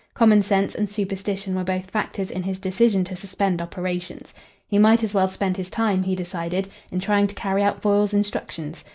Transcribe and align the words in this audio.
Common 0.15 0.41
sense 0.41 0.73
and 0.73 0.89
superstition 0.89 1.53
were 1.53 1.63
both 1.63 1.91
factors 1.91 2.31
in 2.31 2.41
his 2.41 2.57
decision 2.57 3.03
to 3.03 3.15
suspend 3.15 3.61
operations. 3.61 4.33
He 4.67 4.79
might 4.79 5.03
as 5.03 5.13
well 5.13 5.27
spend 5.27 5.55
his 5.57 5.69
time, 5.69 6.01
he 6.01 6.15
decided, 6.15 6.69
in 6.91 6.99
trying 6.99 7.27
to 7.27 7.35
carry 7.35 7.61
out 7.61 7.83
Foyle's 7.83 8.11
instructions. 8.15 8.83